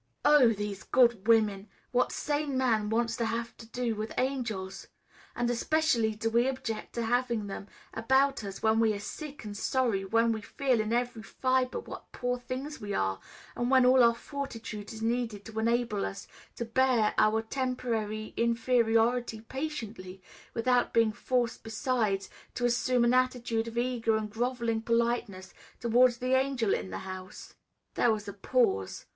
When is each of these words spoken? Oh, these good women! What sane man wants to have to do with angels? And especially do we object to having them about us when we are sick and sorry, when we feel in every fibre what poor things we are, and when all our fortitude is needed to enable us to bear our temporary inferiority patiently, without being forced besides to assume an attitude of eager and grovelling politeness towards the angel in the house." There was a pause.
Oh, 0.25 0.47
these 0.51 0.81
good 0.81 1.27
women! 1.27 1.67
What 1.91 2.11
sane 2.11 2.57
man 2.57 2.89
wants 2.89 3.15
to 3.17 3.25
have 3.25 3.55
to 3.57 3.67
do 3.67 3.93
with 3.93 4.15
angels? 4.17 4.87
And 5.35 5.47
especially 5.47 6.15
do 6.15 6.27
we 6.31 6.47
object 6.47 6.93
to 6.93 7.05
having 7.05 7.45
them 7.45 7.67
about 7.93 8.43
us 8.43 8.63
when 8.63 8.79
we 8.79 8.95
are 8.95 8.99
sick 8.99 9.43
and 9.45 9.55
sorry, 9.55 10.03
when 10.03 10.31
we 10.31 10.41
feel 10.41 10.81
in 10.81 10.91
every 10.91 11.21
fibre 11.21 11.79
what 11.79 12.11
poor 12.11 12.39
things 12.39 12.81
we 12.81 12.95
are, 12.95 13.19
and 13.55 13.69
when 13.69 13.85
all 13.85 14.01
our 14.03 14.15
fortitude 14.15 14.91
is 14.91 15.03
needed 15.03 15.45
to 15.45 15.59
enable 15.59 16.03
us 16.03 16.27
to 16.55 16.65
bear 16.65 17.13
our 17.19 17.43
temporary 17.43 18.33
inferiority 18.35 19.41
patiently, 19.41 20.19
without 20.55 20.93
being 20.95 21.11
forced 21.11 21.61
besides 21.61 22.27
to 22.55 22.65
assume 22.65 23.03
an 23.05 23.13
attitude 23.13 23.67
of 23.67 23.77
eager 23.77 24.15
and 24.17 24.31
grovelling 24.31 24.81
politeness 24.81 25.53
towards 25.79 26.17
the 26.17 26.33
angel 26.33 26.73
in 26.73 26.89
the 26.89 26.97
house." 27.05 27.53
There 27.93 28.11
was 28.11 28.27
a 28.27 28.33
pause. 28.33 29.05